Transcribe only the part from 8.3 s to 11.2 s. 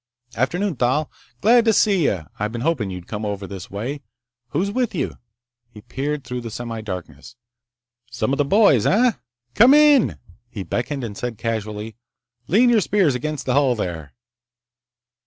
of the boys, eh? Come in!" He beckoned and